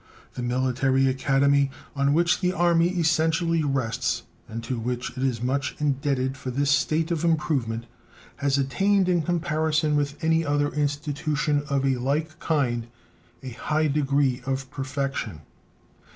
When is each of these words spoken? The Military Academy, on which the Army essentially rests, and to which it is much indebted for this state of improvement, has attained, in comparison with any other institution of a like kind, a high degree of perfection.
The 0.33 0.41
Military 0.41 1.07
Academy, 1.07 1.69
on 1.95 2.15
which 2.15 2.39
the 2.39 2.53
Army 2.53 2.87
essentially 2.89 3.63
rests, 3.63 4.23
and 4.49 4.63
to 4.63 4.79
which 4.79 5.11
it 5.11 5.21
is 5.21 5.43
much 5.43 5.75
indebted 5.77 6.35
for 6.37 6.49
this 6.49 6.71
state 6.71 7.11
of 7.11 7.23
improvement, 7.23 7.85
has 8.37 8.57
attained, 8.57 9.07
in 9.07 9.21
comparison 9.21 9.95
with 9.95 10.17
any 10.23 10.43
other 10.43 10.69
institution 10.69 11.61
of 11.69 11.85
a 11.85 11.97
like 11.97 12.39
kind, 12.39 12.87
a 13.43 13.51
high 13.51 13.85
degree 13.85 14.41
of 14.47 14.71
perfection. 14.71 15.41